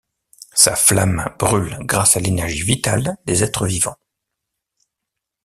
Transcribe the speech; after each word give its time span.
Sa 0.55 0.75
flamme 0.75 1.31
brûle 1.37 1.77
grâce 1.85 2.17
à 2.17 2.19
l'énergie 2.21 2.63
vitale 2.63 3.17
des 3.25 3.43
êtres 3.43 3.67
vivants. 3.67 3.99